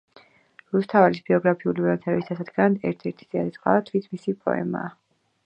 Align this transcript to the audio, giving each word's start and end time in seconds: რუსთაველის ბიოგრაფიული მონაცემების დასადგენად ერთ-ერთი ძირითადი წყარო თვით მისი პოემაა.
რუსთაველის 0.75 1.19
ბიოგრაფიული 1.27 1.83
მონაცემების 1.87 2.31
დასადგენად 2.31 2.81
ერთ-ერთი 2.93 3.21
ძირითადი 3.29 3.55
წყარო 3.59 3.87
თვით 3.93 4.11
მისი 4.17 4.37
პოემაა. 4.43 4.91